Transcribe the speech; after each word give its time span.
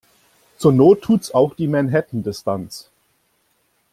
Zur 0.57 0.71
Not 0.73 1.03
tut's 1.03 1.29
auch 1.31 1.53
die 1.53 1.67
Manhattan-Distanz. 1.67 2.89